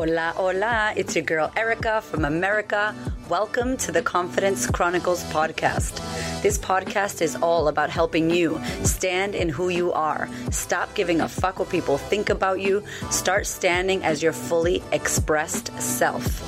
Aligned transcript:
Hola, 0.00 0.32
hola. 0.34 0.94
It's 0.96 1.14
your 1.14 1.24
girl 1.24 1.52
Erica 1.54 2.00
from 2.00 2.24
America. 2.24 2.94
Welcome 3.28 3.76
to 3.76 3.92
the 3.92 4.00
Confidence 4.00 4.66
Chronicles 4.66 5.22
podcast. 5.24 6.00
This 6.40 6.56
podcast 6.56 7.20
is 7.20 7.36
all 7.36 7.68
about 7.68 7.90
helping 7.90 8.30
you 8.30 8.58
stand 8.82 9.34
in 9.34 9.50
who 9.50 9.68
you 9.68 9.92
are. 9.92 10.26
Stop 10.50 10.94
giving 10.94 11.20
a 11.20 11.28
fuck 11.28 11.58
what 11.58 11.68
people 11.68 11.98
think 11.98 12.30
about 12.30 12.60
you. 12.60 12.82
Start 13.10 13.46
standing 13.46 14.02
as 14.02 14.22
your 14.22 14.32
fully 14.32 14.82
expressed 14.90 15.70
self. 15.78 16.40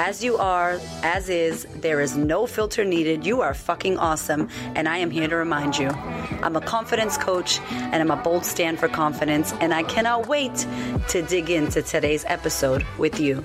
As 0.00 0.22
you 0.22 0.36
are, 0.36 0.78
as 1.02 1.28
is, 1.28 1.66
there 1.74 2.00
is 2.00 2.16
no 2.16 2.46
filter 2.46 2.84
needed. 2.84 3.26
You 3.26 3.40
are 3.40 3.52
fucking 3.52 3.98
awesome, 3.98 4.48
and 4.76 4.88
I 4.88 4.98
am 4.98 5.10
here 5.10 5.26
to 5.26 5.34
remind 5.34 5.76
you. 5.76 5.88
I'm 5.88 6.54
a 6.54 6.60
confidence 6.60 7.18
coach, 7.18 7.58
and 7.72 7.96
I'm 7.96 8.12
a 8.12 8.22
bold 8.22 8.44
stand 8.44 8.78
for 8.78 8.86
confidence, 8.86 9.52
and 9.54 9.74
I 9.74 9.82
cannot 9.82 10.28
wait 10.28 10.54
to 11.08 11.22
dig 11.22 11.50
into 11.50 11.82
today's 11.82 12.24
episode 12.28 12.86
with 12.96 13.18
you. 13.18 13.44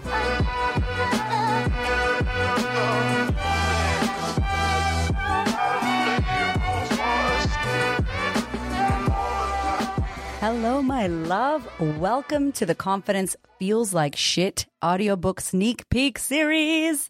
Hello, 10.44 10.82
my 10.82 11.08
love. 11.08 11.66
Welcome 11.80 12.52
to 12.52 12.66
the 12.66 12.76
Confidence 12.76 13.38
Feels 13.60 13.94
Like 13.94 14.18
Shit 14.18 14.66
audiobook 14.84 15.40
sneak 15.40 15.88
peek 15.88 16.20
series. 16.20 17.10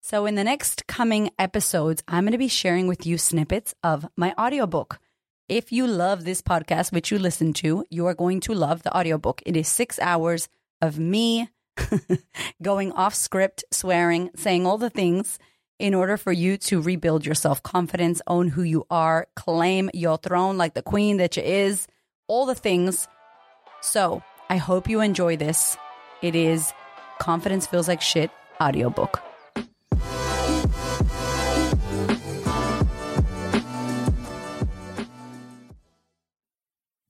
So, 0.00 0.24
in 0.24 0.36
the 0.36 0.42
next 0.42 0.86
coming 0.86 1.28
episodes, 1.38 2.02
I'm 2.08 2.24
going 2.24 2.32
to 2.32 2.38
be 2.38 2.48
sharing 2.48 2.86
with 2.86 3.04
you 3.04 3.18
snippets 3.18 3.74
of 3.82 4.08
my 4.16 4.32
audiobook. 4.38 5.00
If 5.50 5.70
you 5.70 5.86
love 5.86 6.24
this 6.24 6.40
podcast, 6.40 6.92
which 6.92 7.10
you 7.10 7.18
listen 7.18 7.52
to, 7.60 7.84
you 7.90 8.06
are 8.06 8.14
going 8.14 8.40
to 8.40 8.54
love 8.54 8.84
the 8.84 8.96
audiobook. 8.96 9.42
It 9.44 9.54
is 9.54 9.68
six 9.68 9.98
hours 9.98 10.48
of 10.80 10.98
me 10.98 11.50
going 12.62 12.90
off 12.92 13.14
script, 13.14 13.64
swearing, 13.70 14.30
saying 14.34 14.66
all 14.66 14.78
the 14.78 14.88
things 14.88 15.38
in 15.78 15.92
order 15.92 16.16
for 16.16 16.32
you 16.32 16.56
to 16.56 16.80
rebuild 16.80 17.26
your 17.26 17.34
self 17.34 17.62
confidence, 17.62 18.22
own 18.26 18.48
who 18.48 18.62
you 18.62 18.86
are, 18.88 19.26
claim 19.36 19.90
your 19.92 20.16
throne 20.16 20.56
like 20.56 20.72
the 20.72 20.80
queen 20.80 21.18
that 21.18 21.36
you 21.36 21.42
is, 21.42 21.86
all 22.26 22.46
the 22.46 22.54
things. 22.54 23.08
So 23.80 24.22
I 24.48 24.56
hope 24.56 24.88
you 24.88 25.00
enjoy 25.00 25.36
this. 25.36 25.76
It 26.22 26.34
is 26.34 26.72
Confidence 27.18 27.66
Feels 27.66 27.88
Like 27.88 28.00
Shit 28.00 28.30
audiobook. 28.60 29.22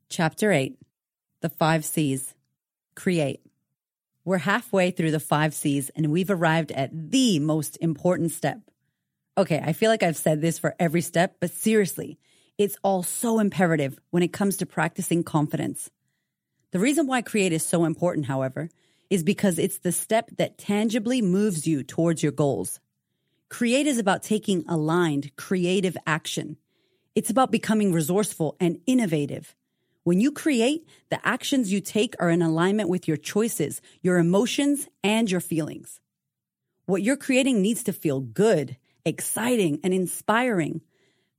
Chapter 0.08 0.52
8 0.52 0.76
The 1.40 1.48
Five 1.48 1.84
C's 1.84 2.34
Create. 2.94 3.40
We're 4.24 4.38
halfway 4.38 4.90
through 4.90 5.10
the 5.10 5.18
five 5.18 5.52
C's 5.52 5.90
and 5.96 6.12
we've 6.12 6.30
arrived 6.30 6.70
at 6.70 6.90
the 7.10 7.38
most 7.40 7.76
important 7.80 8.30
step. 8.30 8.60
Okay, 9.36 9.60
I 9.64 9.72
feel 9.72 9.90
like 9.90 10.02
I've 10.02 10.16
said 10.16 10.40
this 10.40 10.58
for 10.58 10.76
every 10.78 11.00
step, 11.00 11.36
but 11.40 11.50
seriously, 11.50 12.18
it's 12.58 12.76
all 12.82 13.02
so 13.02 13.38
imperative 13.38 13.98
when 14.10 14.22
it 14.22 14.32
comes 14.32 14.58
to 14.58 14.66
practicing 14.66 15.24
confidence. 15.24 15.90
The 16.70 16.78
reason 16.78 17.06
why 17.06 17.22
create 17.22 17.52
is 17.52 17.64
so 17.64 17.84
important, 17.84 18.26
however, 18.26 18.70
is 19.10 19.22
because 19.22 19.58
it's 19.58 19.78
the 19.78 19.92
step 19.92 20.30
that 20.38 20.58
tangibly 20.58 21.20
moves 21.20 21.66
you 21.66 21.82
towards 21.82 22.22
your 22.22 22.32
goals. 22.32 22.80
Create 23.48 23.86
is 23.86 23.98
about 23.98 24.22
taking 24.22 24.64
aligned, 24.68 25.36
creative 25.36 25.96
action. 26.06 26.56
It's 27.14 27.28
about 27.28 27.50
becoming 27.50 27.92
resourceful 27.92 28.56
and 28.58 28.80
innovative. 28.86 29.54
When 30.04 30.20
you 30.20 30.32
create, 30.32 30.88
the 31.10 31.20
actions 31.26 31.70
you 31.70 31.80
take 31.80 32.14
are 32.18 32.30
in 32.30 32.42
alignment 32.42 32.88
with 32.88 33.06
your 33.06 33.18
choices, 33.18 33.82
your 34.00 34.16
emotions, 34.18 34.88
and 35.04 35.30
your 35.30 35.40
feelings. 35.40 36.00
What 36.86 37.02
you're 37.02 37.16
creating 37.16 37.60
needs 37.60 37.84
to 37.84 37.92
feel 37.92 38.20
good, 38.20 38.76
exciting, 39.04 39.80
and 39.84 39.92
inspiring. 39.92 40.80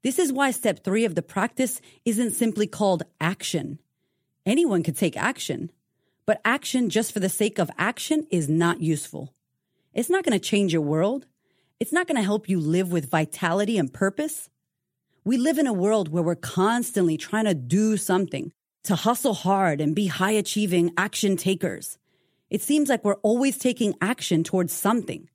This 0.04 0.20
is 0.20 0.34
why 0.34 0.52
step 0.52 0.84
three 0.84 1.06
of 1.06 1.16
the 1.16 1.22
practice 1.22 1.80
isn't 2.04 2.32
simply 2.32 2.68
called 2.68 3.04
action. 3.22 3.80
Anyone 4.46 4.84
could 4.84 4.98
take 4.98 5.16
action, 5.16 5.72
but 6.26 6.42
action 6.44 6.90
just 6.90 7.14
for 7.14 7.22
the 7.22 7.30
sake 7.30 7.58
of 7.58 7.72
action 7.78 8.28
is 8.30 8.50
not 8.50 8.82
useful. 8.82 9.34
It's 9.94 10.10
not 10.10 10.26
going 10.26 10.38
to 10.38 10.46
change 10.46 10.74
your 10.74 10.82
world. 10.82 11.26
It's 11.80 11.94
not 11.94 12.08
going 12.08 12.18
to 12.18 12.24
help 12.24 12.50
you 12.50 12.60
live 12.60 12.92
with 12.92 13.10
vitality 13.10 13.78
and 13.78 13.94
purpose. 13.94 14.50
We 15.24 15.38
live 15.38 15.58
in 15.58 15.68
a 15.68 15.74
world 15.74 16.10
where 16.10 16.24
we're 16.24 16.36
constantly 16.36 17.16
trying 17.16 17.46
to 17.46 17.54
do 17.54 17.96
something, 17.96 18.52
to 18.84 18.96
hustle 18.96 19.34
hard 19.34 19.80
and 19.80 19.96
be 19.96 20.08
high 20.08 20.32
achieving 20.32 20.92
action 20.98 21.38
takers. 21.38 21.98
It 22.50 22.62
seems 22.62 22.90
like 22.90 23.06
we're 23.06 23.16
always 23.16 23.58
taking 23.58 23.96
action 24.02 24.44
towards 24.44 24.74
something. 24.74 25.30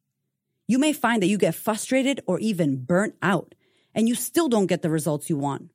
You 0.66 0.78
may 0.78 0.92
find 0.92 1.22
that 1.22 1.28
you 1.28 1.38
get 1.38 1.54
frustrated 1.54 2.20
or 2.26 2.38
even 2.38 2.84
burnt 2.84 3.14
out 3.22 3.54
and 3.94 4.08
you 4.08 4.14
still 4.14 4.48
don't 4.48 4.66
get 4.66 4.82
the 4.82 4.90
results 4.90 5.28
you 5.28 5.36
want. 5.36 5.70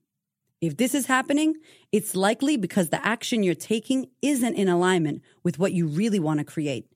If 0.61 0.77
this 0.77 0.95
is 0.95 1.07
happening, 1.07 1.55
it's 1.91 2.15
likely 2.15 2.55
because 2.55 2.89
the 2.89 3.05
action 3.05 3.43
you're 3.43 3.53
taking 3.53 4.07
isn't 4.21 4.55
in 4.55 4.69
alignment 4.69 5.21
with 5.43 5.59
what 5.59 5.73
you 5.73 5.87
really 5.87 6.19
want 6.19 6.39
to 6.39 6.45
create. 6.45 6.87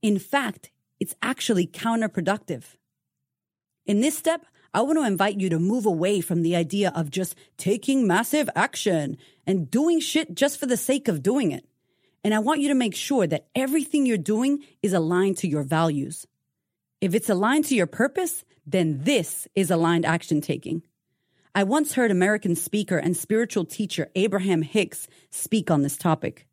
In 0.00 0.18
fact, 0.18 0.70
it's 0.98 1.14
actually 1.20 1.66
counterproductive. 1.66 2.64
In 3.84 4.00
this 4.00 4.16
step, 4.16 4.46
I 4.72 4.80
want 4.80 4.98
to 4.98 5.04
invite 5.04 5.38
you 5.38 5.50
to 5.50 5.58
move 5.58 5.84
away 5.84 6.22
from 6.22 6.42
the 6.42 6.56
idea 6.56 6.90
of 6.94 7.10
just 7.10 7.34
taking 7.58 8.06
massive 8.06 8.48
action 8.56 9.18
and 9.46 9.70
doing 9.70 10.00
shit 10.00 10.34
just 10.34 10.58
for 10.58 10.64
the 10.64 10.78
sake 10.78 11.08
of 11.08 11.22
doing 11.22 11.52
it. 11.52 11.66
And 12.24 12.32
I 12.32 12.38
want 12.38 12.60
you 12.60 12.68
to 12.68 12.74
make 12.74 12.94
sure 12.94 13.26
that 13.26 13.48
everything 13.54 14.06
you're 14.06 14.16
doing 14.16 14.64
is 14.82 14.94
aligned 14.94 15.36
to 15.38 15.48
your 15.48 15.64
values. 15.64 16.26
If 17.02 17.14
it's 17.14 17.28
aligned 17.28 17.66
to 17.66 17.74
your 17.74 17.88
purpose, 17.88 18.44
then 18.66 19.04
this 19.04 19.48
is 19.54 19.70
aligned 19.70 20.06
action 20.06 20.40
taking. 20.40 20.82
I 21.54 21.64
once 21.64 21.92
heard 21.92 22.10
American 22.10 22.56
speaker 22.56 22.96
and 22.96 23.16
spiritual 23.16 23.64
teacher 23.64 24.10
Abraham 24.14 24.62
Hicks 24.62 25.06
speak 25.30 25.70
on 25.70 25.82
this 25.82 25.96
topic. 25.96 26.46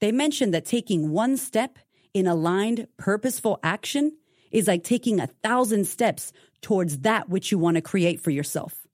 They 0.00 0.10
mentioned 0.10 0.52
that 0.52 0.64
taking 0.64 1.10
one 1.10 1.36
step 1.36 1.78
in 2.12 2.26
aligned, 2.26 2.88
purposeful 2.96 3.60
action 3.62 4.16
is 4.50 4.66
like 4.66 4.82
taking 4.84 5.20
a 5.20 5.28
thousand 5.28 5.86
steps 5.86 6.32
towards 6.60 6.98
that 6.98 7.28
which 7.28 7.52
you 7.52 7.58
want 7.58 7.76
to 7.76 7.82
create 7.82 8.20
for 8.20 8.30
yourself. 8.30 8.86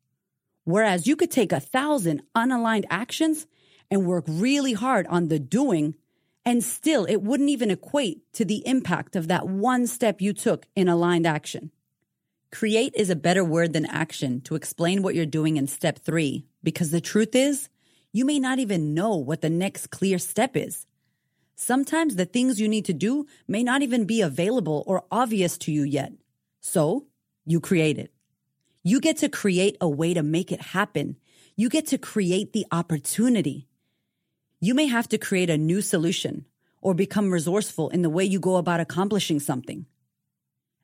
Whereas 0.64 1.06
you 1.06 1.16
could 1.16 1.30
take 1.30 1.50
a 1.50 1.60
thousand 1.60 2.22
unaligned 2.36 2.84
actions 2.90 3.46
and 3.90 4.06
work 4.06 4.24
really 4.28 4.74
hard 4.74 5.06
on 5.06 5.28
the 5.28 5.38
doing, 5.38 5.94
and 6.44 6.62
still 6.62 7.06
it 7.06 7.22
wouldn't 7.22 7.48
even 7.48 7.70
equate 7.70 8.20
to 8.34 8.44
the 8.44 8.66
impact 8.66 9.16
of 9.16 9.28
that 9.28 9.48
one 9.48 9.86
step 9.86 10.20
you 10.20 10.34
took 10.34 10.66
in 10.76 10.88
aligned 10.88 11.26
action. 11.26 11.70
Create 12.50 12.94
is 12.96 13.10
a 13.10 13.16
better 13.16 13.44
word 13.44 13.74
than 13.74 13.84
action 13.84 14.40
to 14.40 14.54
explain 14.54 15.02
what 15.02 15.14
you're 15.14 15.26
doing 15.26 15.58
in 15.58 15.66
step 15.66 15.98
three, 15.98 16.46
because 16.62 16.90
the 16.90 17.00
truth 17.00 17.34
is, 17.34 17.68
you 18.10 18.24
may 18.24 18.38
not 18.38 18.58
even 18.58 18.94
know 18.94 19.16
what 19.16 19.42
the 19.42 19.50
next 19.50 19.88
clear 19.88 20.18
step 20.18 20.56
is. 20.56 20.86
Sometimes 21.56 22.16
the 22.16 22.24
things 22.24 22.60
you 22.60 22.68
need 22.68 22.86
to 22.86 22.94
do 22.94 23.26
may 23.46 23.62
not 23.62 23.82
even 23.82 24.06
be 24.06 24.22
available 24.22 24.82
or 24.86 25.04
obvious 25.10 25.58
to 25.58 25.72
you 25.72 25.82
yet. 25.82 26.12
So 26.60 27.06
you 27.44 27.60
create 27.60 27.98
it. 27.98 28.12
You 28.82 29.00
get 29.00 29.18
to 29.18 29.28
create 29.28 29.76
a 29.80 29.88
way 29.88 30.14
to 30.14 30.22
make 30.22 30.50
it 30.50 30.60
happen. 30.62 31.16
You 31.54 31.68
get 31.68 31.88
to 31.88 31.98
create 31.98 32.54
the 32.54 32.64
opportunity. 32.72 33.68
You 34.60 34.72
may 34.72 34.86
have 34.86 35.08
to 35.08 35.18
create 35.18 35.50
a 35.50 35.58
new 35.58 35.82
solution 35.82 36.46
or 36.80 36.94
become 36.94 37.30
resourceful 37.30 37.90
in 37.90 38.02
the 38.02 38.10
way 38.10 38.24
you 38.24 38.40
go 38.40 38.56
about 38.56 38.80
accomplishing 38.80 39.40
something. 39.40 39.84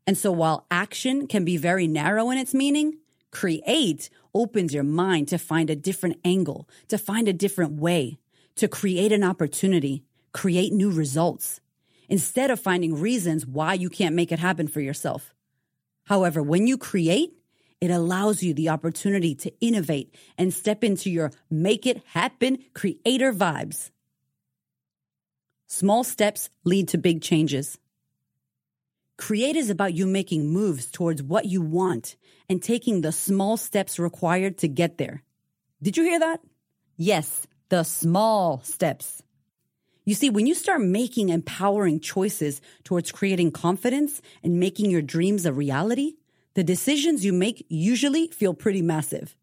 And 0.07 0.19
so 0.19 0.31
while 0.33 0.67
action 0.71 1.27
can 1.27 1.45
be 1.45 1.57
very 1.57 1.87
narrow 1.87 2.31
in 2.31 2.39
its 2.39 2.55
meaning, 2.55 2.99
create 3.31 4.11
opens 4.35 4.75
your 4.75 4.85
mind 4.85 5.29
to 5.29 5.39
find 5.39 5.71
a 5.71 5.77
different 5.77 6.19
angle, 6.25 6.69
to 6.89 6.99
find 6.99 7.29
a 7.29 7.33
different 7.33 7.81
way, 7.81 8.19
to 8.57 8.69
create 8.69 9.13
an 9.13 9.25
opportunity, 9.25 10.05
create 10.33 10.73
new 10.73 10.91
results 10.91 11.61
instead 12.09 12.51
of 12.51 12.61
finding 12.61 13.01
reasons 13.01 13.47
why 13.47 13.75
you 13.75 13.89
can't 13.89 14.15
make 14.15 14.31
it 14.31 14.39
happen 14.39 14.69
for 14.69 14.81
yourself. 14.81 15.35
However, 16.05 16.43
when 16.43 16.67
you 16.67 16.77
create, 16.77 17.33
it 17.81 17.91
allows 17.91 18.43
you 18.43 18.55
the 18.55 18.69
opportunity 18.69 19.35
to 19.37 19.53
innovate 19.61 20.15
and 20.39 20.53
step 20.53 20.85
into 20.85 21.11
your 21.11 21.33
make 21.51 21.87
it 21.87 22.03
happen 22.09 22.59
creator 22.75 23.33
vibes. 23.33 23.91
Small 25.67 26.05
steps 26.05 26.51
lead 26.65 26.89
to 26.89 26.99
big 26.99 27.21
changes. 27.21 27.79
Create 29.17 29.55
is 29.55 29.71
about 29.71 29.95
you 29.95 30.07
making 30.07 30.49
moves 30.49 30.87
towards 30.87 31.23
what 31.23 31.47
you 31.47 31.63
want 31.63 32.17
and 32.49 32.63
taking 32.63 33.01
the 33.01 33.13
small 33.13 33.57
steps 33.57 33.99
required 33.99 34.59
to 34.59 34.69
get 34.69 34.99
there. 34.99 35.23
Did 35.81 35.97
you 35.97 36.03
hear 36.03 36.19
that? 36.19 36.41
Yes, 36.97 37.47
the 37.69 37.85
small 37.85 38.61
steps. 38.65 39.23
You 40.05 40.15
see, 40.15 40.31
when 40.31 40.47
you 40.47 40.55
start 40.55 40.83
making 40.83 41.29
empowering 41.29 42.01
choices 42.01 42.61
towards 42.83 43.13
creating 43.13 43.53
confidence 43.53 44.21
and 44.43 44.61
making 44.61 44.91
your 44.91 45.01
dreams 45.01 45.47
a 45.47 45.53
reality, 45.53 46.15
the 46.55 46.65
decisions 46.65 47.25
you 47.25 47.33
make 47.33 47.65
usually 47.69 48.29
feel 48.29 48.53
pretty 48.53 48.83
massive. 48.83 49.35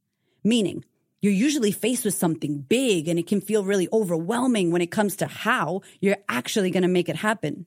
Meaning, 0.44 0.83
you're 1.21 1.33
usually 1.33 1.71
faced 1.71 2.06
with 2.06 2.13
something 2.13 2.59
big 2.59 3.07
and 3.07 3.17
it 3.17 3.27
can 3.27 3.41
feel 3.41 3.63
really 3.63 3.88
overwhelming 3.94 4.71
when 4.71 4.81
it 4.81 4.91
comes 4.91 5.15
to 5.17 5.27
how 5.27 5.81
you're 6.00 6.17
actually 6.27 6.71
going 6.71 6.83
to 6.83 6.89
make 6.89 7.09
it 7.09 7.15
happen. 7.15 7.65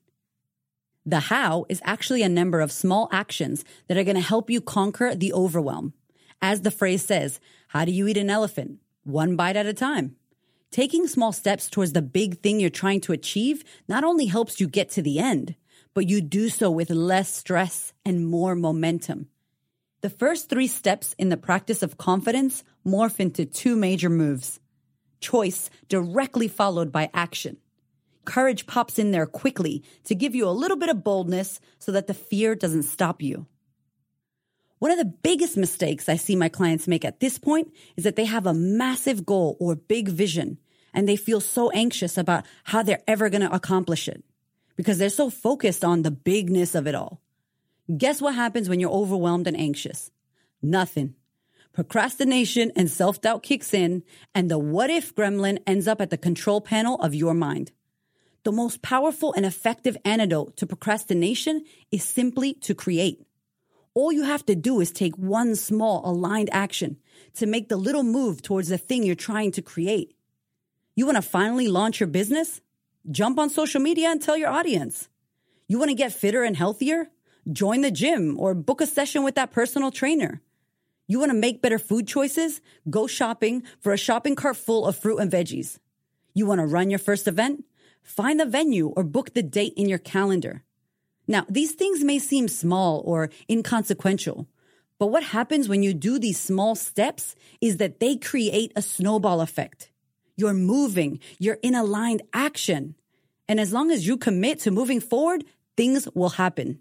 The 1.06 1.20
how 1.20 1.66
is 1.68 1.82
actually 1.84 2.22
a 2.22 2.28
number 2.28 2.60
of 2.60 2.72
small 2.72 3.08
actions 3.12 3.64
that 3.88 3.98
are 3.98 4.04
going 4.04 4.16
to 4.16 4.22
help 4.22 4.48
you 4.48 4.60
conquer 4.60 5.14
the 5.14 5.32
overwhelm. 5.32 5.92
As 6.40 6.62
the 6.62 6.70
phrase 6.70 7.04
says, 7.04 7.40
how 7.68 7.84
do 7.84 7.92
you 7.92 8.06
eat 8.08 8.16
an 8.16 8.30
elephant? 8.30 8.78
One 9.04 9.36
bite 9.36 9.56
at 9.56 9.66
a 9.66 9.74
time. 9.74 10.16
Taking 10.70 11.06
small 11.06 11.32
steps 11.32 11.68
towards 11.68 11.92
the 11.92 12.02
big 12.02 12.40
thing 12.40 12.58
you're 12.58 12.70
trying 12.70 13.00
to 13.02 13.12
achieve 13.12 13.64
not 13.86 14.02
only 14.02 14.26
helps 14.26 14.60
you 14.60 14.66
get 14.66 14.90
to 14.90 15.02
the 15.02 15.18
end, 15.18 15.54
but 15.92 16.08
you 16.08 16.20
do 16.20 16.48
so 16.48 16.70
with 16.70 16.90
less 16.90 17.32
stress 17.32 17.92
and 18.04 18.26
more 18.26 18.54
momentum. 18.54 19.28
The 20.00 20.10
first 20.10 20.48
three 20.48 20.66
steps 20.66 21.14
in 21.18 21.28
the 21.28 21.36
practice 21.36 21.82
of 21.82 21.96
confidence 21.96 22.64
morph 22.84 23.20
into 23.20 23.46
two 23.46 23.76
major 23.76 24.10
moves. 24.10 24.58
Choice 25.20 25.70
directly 25.88 26.48
followed 26.48 26.90
by 26.90 27.08
action. 27.14 27.58
Courage 28.24 28.66
pops 28.66 28.98
in 28.98 29.10
there 29.10 29.26
quickly 29.26 29.82
to 30.04 30.14
give 30.14 30.34
you 30.34 30.48
a 30.48 30.50
little 30.50 30.76
bit 30.76 30.88
of 30.88 31.04
boldness 31.04 31.60
so 31.78 31.92
that 31.92 32.06
the 32.06 32.14
fear 32.14 32.54
doesn't 32.54 32.84
stop 32.84 33.22
you. 33.22 33.46
One 34.78 34.90
of 34.90 34.98
the 34.98 35.04
biggest 35.04 35.56
mistakes 35.56 36.08
I 36.08 36.16
see 36.16 36.36
my 36.36 36.48
clients 36.48 36.86
make 36.86 37.04
at 37.04 37.20
this 37.20 37.38
point 37.38 37.72
is 37.96 38.04
that 38.04 38.16
they 38.16 38.26
have 38.26 38.46
a 38.46 38.54
massive 38.54 39.24
goal 39.24 39.56
or 39.58 39.76
big 39.76 40.08
vision 40.08 40.58
and 40.92 41.08
they 41.08 41.16
feel 41.16 41.40
so 41.40 41.70
anxious 41.70 42.18
about 42.18 42.44
how 42.64 42.82
they're 42.82 43.02
ever 43.08 43.30
going 43.30 43.40
to 43.40 43.54
accomplish 43.54 44.08
it 44.08 44.22
because 44.76 44.98
they're 44.98 45.08
so 45.08 45.30
focused 45.30 45.84
on 45.84 46.02
the 46.02 46.10
bigness 46.10 46.74
of 46.74 46.86
it 46.86 46.94
all. 46.94 47.20
Guess 47.96 48.20
what 48.20 48.34
happens 48.34 48.68
when 48.68 48.80
you're 48.80 48.90
overwhelmed 48.90 49.46
and 49.46 49.58
anxious? 49.58 50.10
Nothing. 50.62 51.14
Procrastination 51.72 52.70
and 52.76 52.90
self 52.90 53.20
doubt 53.20 53.42
kicks 53.42 53.74
in 53.74 54.04
and 54.34 54.50
the 54.50 54.58
what 54.58 54.90
if 54.90 55.14
gremlin 55.14 55.58
ends 55.66 55.88
up 55.88 56.00
at 56.00 56.10
the 56.10 56.16
control 56.16 56.60
panel 56.60 56.96
of 56.96 57.14
your 57.14 57.34
mind. 57.34 57.72
The 58.44 58.52
most 58.52 58.82
powerful 58.82 59.32
and 59.32 59.46
effective 59.46 59.96
antidote 60.04 60.58
to 60.58 60.66
procrastination 60.66 61.64
is 61.90 62.04
simply 62.04 62.52
to 62.54 62.74
create. 62.74 63.26
All 63.94 64.12
you 64.12 64.24
have 64.24 64.44
to 64.46 64.54
do 64.54 64.80
is 64.80 64.92
take 64.92 65.16
one 65.16 65.56
small 65.56 66.02
aligned 66.04 66.50
action 66.52 66.98
to 67.34 67.46
make 67.46 67.70
the 67.70 67.78
little 67.78 68.02
move 68.02 68.42
towards 68.42 68.68
the 68.68 68.76
thing 68.76 69.02
you're 69.02 69.14
trying 69.14 69.50
to 69.52 69.62
create. 69.62 70.14
You 70.94 71.06
want 71.06 71.16
to 71.16 71.22
finally 71.22 71.68
launch 71.68 72.00
your 72.00 72.06
business? 72.06 72.60
Jump 73.10 73.38
on 73.38 73.48
social 73.48 73.80
media 73.80 74.10
and 74.10 74.20
tell 74.20 74.36
your 74.36 74.50
audience. 74.50 75.08
You 75.66 75.78
want 75.78 75.88
to 75.88 75.96
get 75.96 76.12
fitter 76.12 76.44
and 76.44 76.56
healthier? 76.56 77.08
Join 77.50 77.80
the 77.80 77.90
gym 77.90 78.38
or 78.38 78.54
book 78.54 78.82
a 78.82 78.86
session 78.86 79.22
with 79.22 79.36
that 79.36 79.52
personal 79.52 79.90
trainer. 79.90 80.42
You 81.06 81.18
want 81.18 81.30
to 81.30 81.38
make 81.38 81.62
better 81.62 81.78
food 81.78 82.06
choices? 82.06 82.60
Go 82.90 83.06
shopping 83.06 83.62
for 83.80 83.92
a 83.92 83.98
shopping 83.98 84.34
cart 84.34 84.56
full 84.56 84.86
of 84.86 84.96
fruit 84.96 85.18
and 85.18 85.30
veggies. 85.30 85.78
You 86.34 86.46
want 86.46 86.60
to 86.60 86.66
run 86.66 86.90
your 86.90 86.98
first 86.98 87.26
event? 87.26 87.64
Find 88.04 88.38
the 88.38 88.46
venue 88.46 88.88
or 88.88 89.02
book 89.02 89.34
the 89.34 89.42
date 89.42 89.72
in 89.76 89.88
your 89.88 89.98
calendar. 89.98 90.62
Now, 91.26 91.46
these 91.48 91.72
things 91.72 92.04
may 92.04 92.18
seem 92.18 92.48
small 92.48 93.02
or 93.04 93.30
inconsequential, 93.50 94.46
but 94.98 95.06
what 95.06 95.24
happens 95.24 95.68
when 95.68 95.82
you 95.82 95.94
do 95.94 96.18
these 96.18 96.38
small 96.38 96.74
steps 96.74 97.34
is 97.60 97.78
that 97.78 97.98
they 97.98 98.16
create 98.16 98.72
a 98.76 98.82
snowball 98.82 99.40
effect. 99.40 99.90
You're 100.36 100.54
moving, 100.54 101.18
you're 101.38 101.58
in 101.62 101.74
aligned 101.74 102.22
action. 102.32 102.94
And 103.48 103.58
as 103.58 103.72
long 103.72 103.90
as 103.90 104.06
you 104.06 104.16
commit 104.16 104.60
to 104.60 104.70
moving 104.70 105.00
forward, 105.00 105.44
things 105.76 106.06
will 106.14 106.30
happen. 106.30 106.80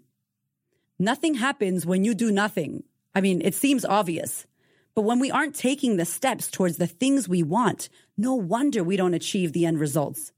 Nothing 0.98 1.34
happens 1.34 1.86
when 1.86 2.04
you 2.04 2.14
do 2.14 2.30
nothing. 2.30 2.84
I 3.14 3.20
mean, 3.20 3.40
it 3.42 3.54
seems 3.54 3.84
obvious. 3.84 4.46
But 4.94 5.02
when 5.02 5.18
we 5.18 5.30
aren't 5.30 5.54
taking 5.54 5.96
the 5.96 6.04
steps 6.04 6.50
towards 6.50 6.76
the 6.76 6.86
things 6.86 7.28
we 7.28 7.42
want, 7.42 7.88
no 8.16 8.34
wonder 8.34 8.84
we 8.84 8.96
don't 8.96 9.14
achieve 9.14 9.52
the 9.52 9.66
end 9.66 9.80
results. 9.80 10.32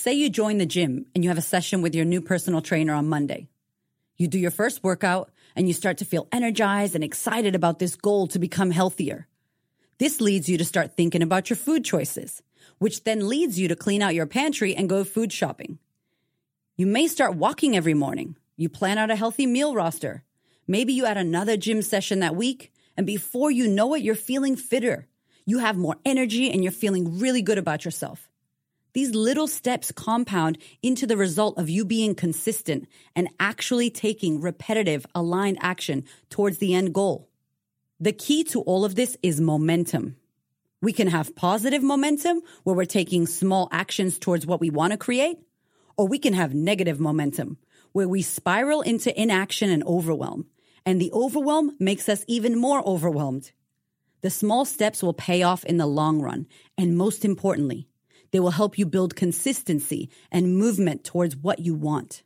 Say 0.00 0.14
you 0.14 0.30
join 0.30 0.56
the 0.56 0.64
gym 0.64 1.04
and 1.14 1.22
you 1.22 1.28
have 1.28 1.36
a 1.36 1.42
session 1.42 1.82
with 1.82 1.94
your 1.94 2.06
new 2.06 2.22
personal 2.22 2.62
trainer 2.62 2.94
on 2.94 3.10
Monday. 3.10 3.48
You 4.16 4.28
do 4.28 4.38
your 4.38 4.50
first 4.50 4.82
workout 4.82 5.30
and 5.54 5.68
you 5.68 5.74
start 5.74 5.98
to 5.98 6.06
feel 6.06 6.26
energized 6.32 6.94
and 6.94 7.04
excited 7.04 7.54
about 7.54 7.78
this 7.78 7.96
goal 7.96 8.26
to 8.28 8.38
become 8.38 8.70
healthier. 8.70 9.28
This 9.98 10.18
leads 10.18 10.48
you 10.48 10.56
to 10.56 10.64
start 10.64 10.96
thinking 10.96 11.20
about 11.20 11.50
your 11.50 11.58
food 11.58 11.84
choices, 11.84 12.42
which 12.78 13.04
then 13.04 13.28
leads 13.28 13.58
you 13.58 13.68
to 13.68 13.76
clean 13.76 14.00
out 14.00 14.14
your 14.14 14.24
pantry 14.24 14.74
and 14.74 14.88
go 14.88 15.04
food 15.04 15.34
shopping. 15.34 15.78
You 16.78 16.86
may 16.86 17.06
start 17.06 17.36
walking 17.36 17.76
every 17.76 17.92
morning. 17.92 18.36
You 18.56 18.70
plan 18.70 18.96
out 18.96 19.10
a 19.10 19.16
healthy 19.16 19.46
meal 19.46 19.74
roster. 19.74 20.24
Maybe 20.66 20.94
you 20.94 21.04
add 21.04 21.18
another 21.18 21.58
gym 21.58 21.82
session 21.82 22.20
that 22.20 22.34
week, 22.34 22.72
and 22.96 23.06
before 23.06 23.50
you 23.50 23.68
know 23.68 23.92
it, 23.92 24.02
you're 24.02 24.14
feeling 24.14 24.56
fitter. 24.56 25.08
You 25.44 25.58
have 25.58 25.76
more 25.76 25.96
energy 26.06 26.50
and 26.50 26.64
you're 26.64 26.72
feeling 26.72 27.18
really 27.18 27.42
good 27.42 27.58
about 27.58 27.84
yourself. 27.84 28.29
These 28.92 29.14
little 29.14 29.46
steps 29.46 29.92
compound 29.92 30.58
into 30.82 31.06
the 31.06 31.16
result 31.16 31.58
of 31.58 31.70
you 31.70 31.84
being 31.84 32.14
consistent 32.14 32.88
and 33.14 33.28
actually 33.38 33.90
taking 33.90 34.40
repetitive, 34.40 35.06
aligned 35.14 35.58
action 35.60 36.04
towards 36.28 36.58
the 36.58 36.74
end 36.74 36.92
goal. 36.92 37.28
The 38.00 38.12
key 38.12 38.44
to 38.44 38.62
all 38.62 38.84
of 38.84 38.94
this 38.94 39.16
is 39.22 39.40
momentum. 39.40 40.16
We 40.82 40.92
can 40.92 41.08
have 41.08 41.36
positive 41.36 41.82
momentum 41.82 42.40
where 42.64 42.74
we're 42.74 42.86
taking 42.86 43.26
small 43.26 43.68
actions 43.70 44.18
towards 44.18 44.46
what 44.46 44.60
we 44.60 44.70
want 44.70 44.92
to 44.92 44.96
create, 44.96 45.38
or 45.96 46.08
we 46.08 46.18
can 46.18 46.32
have 46.32 46.54
negative 46.54 46.98
momentum 46.98 47.58
where 47.92 48.08
we 48.08 48.22
spiral 48.22 48.80
into 48.80 49.20
inaction 49.20 49.70
and 49.70 49.84
overwhelm. 49.84 50.46
And 50.86 51.00
the 51.00 51.12
overwhelm 51.12 51.76
makes 51.78 52.08
us 52.08 52.24
even 52.26 52.58
more 52.58 52.86
overwhelmed. 52.86 53.52
The 54.22 54.30
small 54.30 54.64
steps 54.64 55.02
will 55.02 55.12
pay 55.12 55.42
off 55.42 55.64
in 55.64 55.76
the 55.76 55.86
long 55.86 56.20
run. 56.22 56.46
And 56.78 56.96
most 56.96 57.24
importantly, 57.24 57.88
they 58.32 58.40
will 58.40 58.50
help 58.50 58.78
you 58.78 58.86
build 58.86 59.16
consistency 59.16 60.10
and 60.30 60.56
movement 60.56 61.04
towards 61.04 61.36
what 61.36 61.58
you 61.58 61.74
want. 61.74 62.22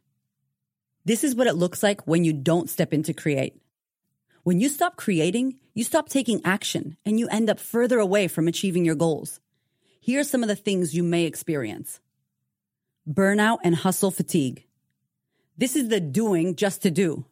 This 1.04 1.24
is 1.24 1.34
what 1.34 1.46
it 1.46 1.54
looks 1.54 1.82
like 1.82 2.06
when 2.06 2.24
you 2.24 2.32
don't 2.32 2.70
step 2.70 2.92
into 2.92 3.12
create. 3.12 3.60
When 4.42 4.60
you 4.60 4.68
stop 4.68 4.96
creating, 4.96 5.58
you 5.72 5.84
stop 5.84 6.08
taking 6.08 6.40
action 6.44 6.96
and 7.04 7.18
you 7.18 7.28
end 7.28 7.48
up 7.48 7.58
further 7.58 7.98
away 7.98 8.28
from 8.28 8.48
achieving 8.48 8.84
your 8.84 8.94
goals. 8.94 9.40
Here 10.00 10.20
are 10.20 10.24
some 10.24 10.42
of 10.42 10.48
the 10.48 10.56
things 10.56 10.94
you 10.94 11.02
may 11.02 11.24
experience. 11.24 12.00
Burnout 13.08 13.58
and 13.64 13.74
hustle 13.74 14.10
fatigue. 14.10 14.66
This 15.56 15.76
is 15.76 15.88
the 15.88 16.00
doing 16.00 16.56
just 16.56 16.82
to 16.82 16.90
do. 16.90 17.26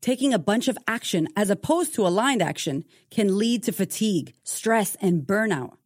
Taking 0.00 0.32
a 0.32 0.38
bunch 0.38 0.66
of 0.66 0.78
action 0.88 1.28
as 1.36 1.50
opposed 1.50 1.94
to 1.94 2.06
aligned 2.06 2.42
action 2.42 2.84
can 3.10 3.36
lead 3.36 3.64
to 3.64 3.72
fatigue, 3.72 4.34
stress, 4.44 4.96
and 5.00 5.22
burnout. 5.22 5.76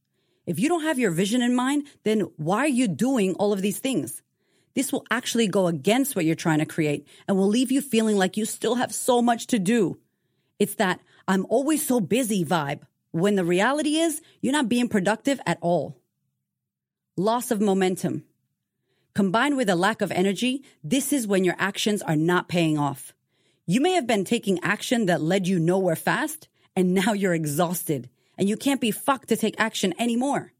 If 0.46 0.58
you 0.58 0.68
don't 0.68 0.82
have 0.82 0.98
your 0.98 1.10
vision 1.10 1.42
in 1.42 1.54
mind, 1.54 1.86
then 2.02 2.20
why 2.36 2.58
are 2.58 2.68
you 2.68 2.88
doing 2.88 3.34
all 3.34 3.52
of 3.52 3.62
these 3.62 3.78
things? 3.78 4.22
This 4.74 4.92
will 4.92 5.04
actually 5.10 5.46
go 5.46 5.68
against 5.68 6.16
what 6.16 6.24
you're 6.24 6.34
trying 6.34 6.58
to 6.58 6.66
create 6.66 7.06
and 7.26 7.36
will 7.36 7.48
leave 7.48 7.70
you 7.70 7.80
feeling 7.80 8.16
like 8.16 8.36
you 8.36 8.44
still 8.44 8.74
have 8.74 8.92
so 8.92 9.22
much 9.22 9.46
to 9.48 9.58
do. 9.58 9.98
It's 10.58 10.74
that 10.76 11.00
I'm 11.26 11.46
always 11.48 11.86
so 11.86 12.00
busy 12.00 12.44
vibe 12.44 12.82
when 13.12 13.36
the 13.36 13.44
reality 13.44 13.96
is 13.96 14.20
you're 14.40 14.52
not 14.52 14.68
being 14.68 14.88
productive 14.88 15.40
at 15.46 15.58
all. 15.60 15.96
Loss 17.16 17.50
of 17.50 17.60
momentum. 17.60 18.24
Combined 19.14 19.56
with 19.56 19.68
a 19.68 19.76
lack 19.76 20.02
of 20.02 20.10
energy, 20.10 20.64
this 20.82 21.12
is 21.12 21.26
when 21.26 21.44
your 21.44 21.54
actions 21.58 22.02
are 22.02 22.16
not 22.16 22.48
paying 22.48 22.76
off. 22.76 23.14
You 23.66 23.80
may 23.80 23.92
have 23.92 24.08
been 24.08 24.24
taking 24.24 24.58
action 24.62 25.06
that 25.06 25.22
led 25.22 25.46
you 25.46 25.60
nowhere 25.60 25.96
fast, 25.96 26.48
and 26.74 26.92
now 26.94 27.12
you're 27.12 27.34
exhausted 27.34 28.10
and 28.38 28.48
you 28.48 28.56
can't 28.56 28.80
be 28.80 28.90
fucked 28.90 29.28
to 29.28 29.36
take 29.36 29.54
action 29.58 29.94
anymore. 29.98 30.52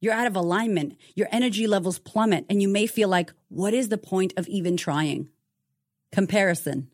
You're 0.00 0.14
out 0.14 0.26
of 0.26 0.34
alignment, 0.34 0.96
your 1.14 1.28
energy 1.30 1.66
levels 1.66 1.98
plummet, 1.98 2.46
and 2.48 2.60
you 2.60 2.68
may 2.68 2.86
feel 2.86 3.08
like, 3.08 3.32
what 3.48 3.72
is 3.72 3.88
the 3.88 3.98
point 3.98 4.32
of 4.36 4.48
even 4.48 4.76
trying? 4.76 5.28
Comparison. 6.10 6.90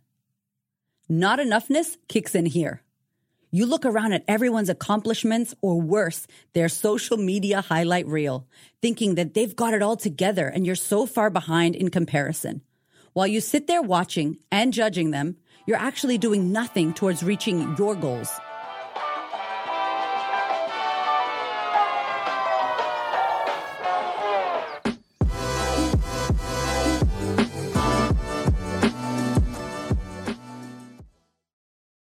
Not 1.08 1.38
enoughness 1.38 1.96
kicks 2.08 2.34
in 2.34 2.44
here. 2.44 2.82
You 3.50 3.64
look 3.64 3.86
around 3.86 4.12
at 4.12 4.24
everyone's 4.28 4.68
accomplishments, 4.68 5.54
or 5.62 5.80
worse, 5.80 6.26
their 6.52 6.68
social 6.68 7.16
media 7.16 7.62
highlight 7.62 8.06
reel, 8.06 8.46
thinking 8.82 9.14
that 9.14 9.32
they've 9.32 9.56
got 9.56 9.72
it 9.72 9.80
all 9.80 9.96
together 9.96 10.46
and 10.46 10.66
you're 10.66 10.74
so 10.74 11.06
far 11.06 11.30
behind 11.30 11.74
in 11.74 11.88
comparison. 11.88 12.60
While 13.14 13.26
you 13.26 13.40
sit 13.40 13.66
there 13.66 13.80
watching 13.80 14.36
and 14.52 14.70
judging 14.70 15.12
them, 15.12 15.38
you're 15.66 15.78
actually 15.78 16.18
doing 16.18 16.52
nothing 16.52 16.92
towards 16.92 17.22
reaching 17.22 17.74
your 17.78 17.94
goals. 17.94 18.30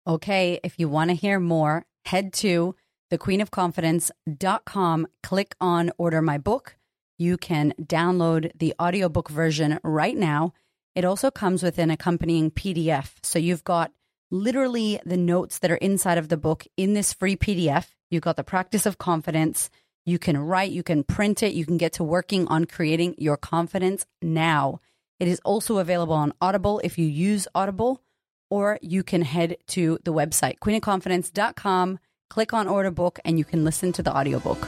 Okay, 0.09 0.59
if 0.63 0.79
you 0.79 0.89
want 0.89 1.11
to 1.11 1.15
hear 1.15 1.39
more, 1.39 1.85
head 2.05 2.33
to 2.33 2.73
thequeenofconfidence.com, 3.11 5.07
click 5.21 5.55
on 5.61 5.91
order 5.99 6.19
my 6.19 6.39
book. 6.39 6.77
You 7.19 7.37
can 7.37 7.75
download 7.79 8.49
the 8.57 8.73
audiobook 8.81 9.29
version 9.29 9.79
right 9.83 10.17
now. 10.17 10.53
It 10.95 11.05
also 11.05 11.29
comes 11.29 11.61
with 11.61 11.77
an 11.77 11.91
accompanying 11.91 12.49
PDF. 12.49 13.17
So 13.21 13.37
you've 13.37 13.63
got 13.63 13.91
literally 14.31 14.99
the 15.05 15.15
notes 15.15 15.59
that 15.59 15.69
are 15.69 15.75
inside 15.75 16.17
of 16.17 16.29
the 16.29 16.37
book 16.37 16.65
in 16.75 16.95
this 16.95 17.13
free 17.13 17.35
PDF. 17.35 17.89
You've 18.09 18.23
got 18.23 18.35
the 18.35 18.43
practice 18.43 18.87
of 18.87 18.97
confidence. 18.97 19.69
You 20.07 20.17
can 20.17 20.39
write, 20.39 20.71
you 20.71 20.81
can 20.81 21.03
print 21.03 21.43
it, 21.43 21.53
you 21.53 21.67
can 21.67 21.77
get 21.77 21.93
to 21.93 22.03
working 22.03 22.47
on 22.47 22.65
creating 22.65 23.13
your 23.19 23.37
confidence 23.37 24.07
now. 24.23 24.81
It 25.19 25.27
is 25.27 25.39
also 25.45 25.77
available 25.77 26.15
on 26.15 26.33
Audible 26.41 26.81
if 26.83 26.97
you 26.97 27.05
use 27.05 27.47
Audible, 27.53 28.01
or 28.49 28.79
you 28.81 29.03
can 29.03 29.21
head 29.21 29.57
to 29.67 29.99
the 30.03 30.13
website, 30.13 30.59
queenofconfidence.com, 30.59 31.99
click 32.29 32.53
on 32.53 32.67
order 32.67 32.91
book, 32.91 33.19
and 33.25 33.37
you 33.37 33.45
can 33.45 33.63
listen 33.63 33.91
to 33.93 34.03
the 34.03 34.15
audiobook. 34.15 34.67